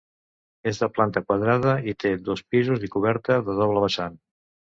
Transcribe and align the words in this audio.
És 0.69 0.79
de 0.83 0.87
planta 0.95 1.21
quadrada 1.27 1.75
i 1.91 1.95
té 2.05 2.13
dos 2.31 2.41
pisos 2.55 2.87
i 2.89 2.91
coberta 2.97 3.39
de 3.51 3.57
doble 3.61 3.87
vessant. 3.87 4.19